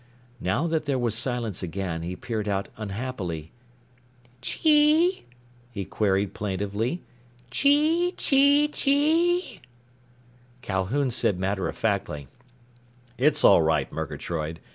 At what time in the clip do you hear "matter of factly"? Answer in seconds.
11.37-12.27